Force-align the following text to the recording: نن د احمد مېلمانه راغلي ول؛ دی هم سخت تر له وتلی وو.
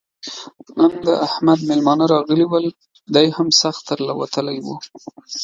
نن 0.77 0.91
د 1.05 1.07
احمد 1.27 1.59
مېلمانه 1.69 2.05
راغلي 2.13 2.45
ول؛ 2.47 2.65
دی 3.15 3.27
هم 3.35 3.47
سخت 3.61 3.81
تر 3.89 3.99
له 4.07 4.13
وتلی 4.19 4.57
وو. 4.61 4.75